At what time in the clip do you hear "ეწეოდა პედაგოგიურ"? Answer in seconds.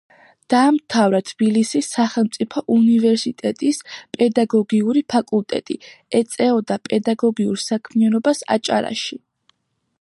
6.23-7.65